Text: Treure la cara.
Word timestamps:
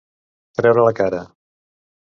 Treure 0.61 0.87
la 0.89 0.95
cara. 1.03 1.21